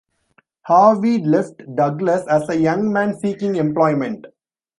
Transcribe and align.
Harvey 0.63 1.19
left 1.23 1.61
Douglas 1.75 2.25
as 2.27 2.49
a 2.49 2.59
young 2.59 2.91
man 2.91 3.19
seeking 3.19 3.55
employment. 3.57 4.25